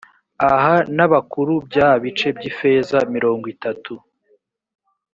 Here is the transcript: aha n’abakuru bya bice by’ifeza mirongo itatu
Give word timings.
aha 0.51 0.75
n’abakuru 0.95 1.53
bya 1.67 1.89
bice 2.01 2.27
by’ifeza 2.37 2.97
mirongo 3.15 3.45
itatu 3.55 3.93